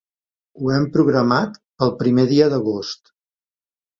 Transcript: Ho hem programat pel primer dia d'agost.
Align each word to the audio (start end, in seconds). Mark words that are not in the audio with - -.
Ho 0.61 0.71
hem 0.75 0.85
programat 0.95 1.59
pel 1.83 1.93
primer 2.01 2.25
dia 2.33 2.47
d'agost. 2.53 3.13